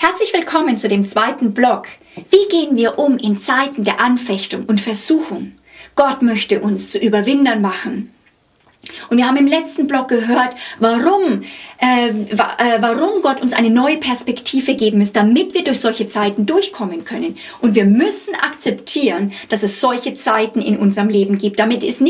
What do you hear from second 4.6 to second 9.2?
und Versuchung? Gott möchte uns zu Überwindern machen. Und